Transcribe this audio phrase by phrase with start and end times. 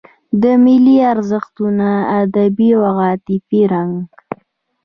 [0.41, 1.89] د ملي ارزښتونو
[2.21, 3.93] ادبي او عاطفي رنګ.